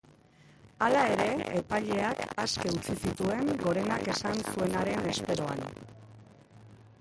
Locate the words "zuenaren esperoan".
4.55-5.63